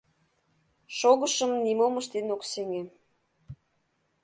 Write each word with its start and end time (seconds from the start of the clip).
Шогышым 0.97 1.51
нимом 1.65 1.93
ыштен 2.01 2.27
ок 2.35 2.41
сеҥе. 2.51 2.83